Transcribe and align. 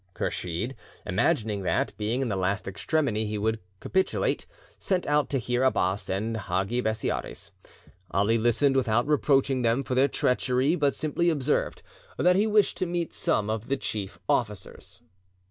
Kursheed, 0.15 0.73
imagining 1.05 1.61
that, 1.61 1.95
being 1.95 2.23
in 2.23 2.27
the 2.29 2.35
last 2.35 2.67
extremity, 2.67 3.27
he 3.27 3.37
would 3.37 3.59
capitulate, 3.79 4.47
sent 4.79 5.05
out 5.05 5.29
Tahir 5.29 5.61
Abbas 5.63 6.09
and 6.09 6.35
Hagi 6.35 6.81
Bessiaris. 6.81 7.51
Ali 8.09 8.39
listened 8.39 8.75
without 8.75 9.05
reproaching 9.05 9.61
them 9.61 9.83
for 9.83 9.93
their 9.93 10.07
treachery, 10.07 10.75
but 10.75 10.95
simply 10.95 11.29
observed 11.29 11.83
that 12.17 12.35
he 12.35 12.47
wished 12.47 12.77
to 12.77 12.87
meet 12.87 13.13
some 13.13 13.47
of 13.47 13.67
the 13.67 13.77
chief 13.77 14.17
officers. 14.27 15.03